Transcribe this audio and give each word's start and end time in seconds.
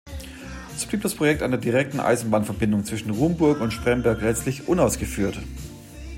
So 0.77 0.87
blieb 0.87 1.03
das 1.03 1.13
Projekt 1.13 1.43
einer 1.43 1.59
direkten 1.59 1.99
Eisenbahnverbindung 1.99 2.83
zwischen 2.85 3.11
Rumburg 3.11 3.61
und 3.61 3.71
Spremberg 3.71 4.19
letztlich 4.21 4.67
unausgeführt. 4.67 5.37